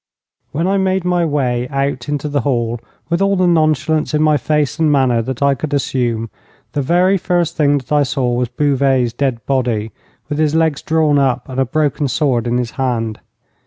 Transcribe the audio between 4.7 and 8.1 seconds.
and manner that I could assume, the very first thing that I